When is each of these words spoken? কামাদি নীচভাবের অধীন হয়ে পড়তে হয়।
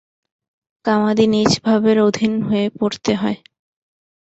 কামাদি 0.85 1.25
নীচভাবের 1.27 1.97
অধীন 1.99 2.33
হয়ে 2.41 2.65
পড়তে 2.79 3.11
হয়। 3.15 3.37